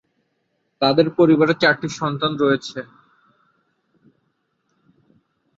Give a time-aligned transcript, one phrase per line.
[0.81, 2.79] তাদের পরিবারে চারটি সন্তান রয়েছে।